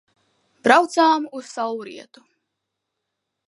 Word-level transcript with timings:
Braucām 0.67 1.27
uz 1.41 1.51
saulrietu. 1.59 2.27